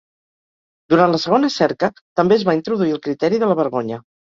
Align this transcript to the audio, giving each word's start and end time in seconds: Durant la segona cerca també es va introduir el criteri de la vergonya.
Durant 0.93 1.13
la 1.17 1.21
segona 1.25 1.53
cerca 1.57 1.93
també 2.23 2.41
es 2.41 2.49
va 2.51 2.59
introduir 2.61 3.01
el 3.01 3.05
criteri 3.09 3.43
de 3.47 3.57
la 3.57 3.65
vergonya. 3.67 4.07